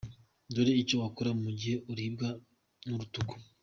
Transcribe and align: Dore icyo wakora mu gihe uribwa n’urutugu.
Dore 0.53 0.71
icyo 0.81 0.95
wakora 1.01 1.31
mu 1.41 1.49
gihe 1.57 1.75
uribwa 1.91 2.29
n’urutugu. 2.87 3.33